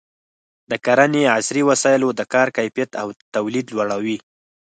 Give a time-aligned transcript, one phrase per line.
[0.71, 4.17] د کرنې عصري وسایل د کار کیفیت او تولید لوړوي.